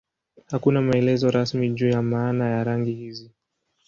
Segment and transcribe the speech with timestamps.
[0.45, 3.31] Hakuna maelezo rasmi juu ya maana ya rangi hizi.